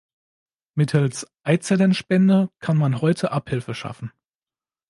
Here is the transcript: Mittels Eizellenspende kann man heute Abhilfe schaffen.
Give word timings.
Mittels 0.73 1.27
Eizellenspende 1.43 2.49
kann 2.59 2.75
man 2.75 3.01
heute 3.01 3.31
Abhilfe 3.31 3.75
schaffen. 3.75 4.11